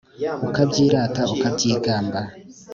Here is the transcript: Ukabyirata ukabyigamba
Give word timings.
Ukabyirata 0.47 1.21
ukabyigamba 1.33 2.19